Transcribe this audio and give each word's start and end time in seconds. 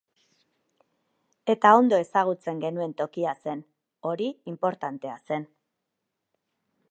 Eta 1.53 1.73
ondo 1.81 1.99
ezagutzen 2.05 2.63
genuen 2.63 2.97
tokia 3.03 3.35
zen, 3.47 3.63
hori 4.13 4.29
inportantea 4.55 5.19
zen. 5.29 5.49